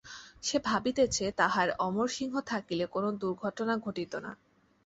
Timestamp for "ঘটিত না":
3.77-4.31